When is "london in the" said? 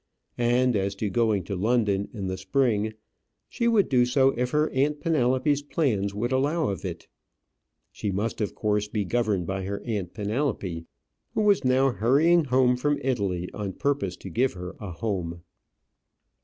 1.55-2.35